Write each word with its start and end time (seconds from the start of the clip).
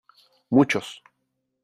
¡muchos! 0.49 1.03